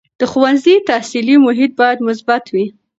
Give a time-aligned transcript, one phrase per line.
[0.19, 2.65] د ښوونځي تحصیلي محیط باید مثبت وي.